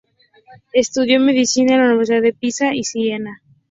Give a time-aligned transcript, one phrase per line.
[0.73, 3.39] Estudió medicina en la Universidad de Pisa y Siena.